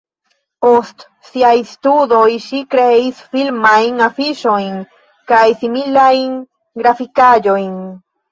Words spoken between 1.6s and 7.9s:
studoj ŝi kreis filmajn afiŝojn kaj similajn grafikaĵojn.